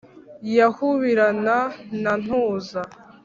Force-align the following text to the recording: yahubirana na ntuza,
yahubirana 0.57 1.57
na 2.01 2.13
ntuza, 2.23 2.81